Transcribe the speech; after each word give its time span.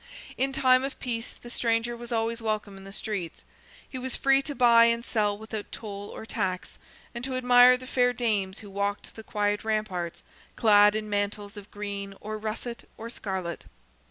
In 0.35 0.51
time 0.51 0.83
of 0.83 0.99
peace 0.99 1.33
the 1.35 1.51
stranger 1.51 1.95
was 1.95 2.11
always 2.11 2.41
welcome 2.41 2.75
in 2.75 2.85
the 2.85 2.91
streets; 2.91 3.43
he 3.87 3.99
was 3.99 4.15
free 4.15 4.41
to 4.41 4.55
buy 4.55 4.85
and 4.85 5.05
sell 5.05 5.37
without 5.37 5.71
toll 5.71 6.09
or 6.09 6.25
tax, 6.25 6.79
and 7.13 7.23
to 7.23 7.35
admire 7.37 7.77
the 7.77 7.85
fair 7.85 8.11
dames 8.11 8.61
who 8.61 8.71
walked 8.71 9.13
the 9.15 9.21
quiet 9.23 9.63
ramparts, 9.63 10.23
clad 10.55 10.95
in 10.95 11.07
mantles 11.07 11.55
of 11.55 11.69
green, 11.69 12.15
or 12.19 12.39
russet, 12.39 12.89
or 12.97 13.11
scarlet. 13.11 13.65